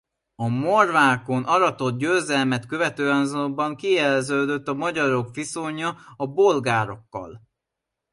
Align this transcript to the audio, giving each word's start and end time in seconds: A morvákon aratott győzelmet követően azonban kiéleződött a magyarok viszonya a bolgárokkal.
A 0.35 0.47
morvákon 0.47 1.43
aratott 1.43 1.97
győzelmet 1.97 2.65
követően 2.65 3.19
azonban 3.19 3.75
kiéleződött 3.75 4.67
a 4.67 4.73
magyarok 4.73 5.35
viszonya 5.35 5.97
a 6.15 6.25
bolgárokkal. 6.25 7.41